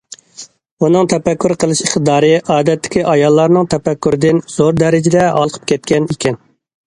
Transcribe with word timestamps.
ئۇنىڭ 0.85 1.09
تەپەككۇر 1.11 1.53
قىلىش 1.63 1.81
ئىقتىدارى 1.83 2.31
ئادەتتىكى 2.55 3.03
ئاياللارنىڭ 3.11 3.69
تەپەككۇرىدىن 3.75 4.41
زور 4.55 4.79
دەرىجىدە 4.85 5.27
ھالقىپ 5.37 5.71
كەتكەن 5.73 6.09
ئىكەن. 6.15 6.41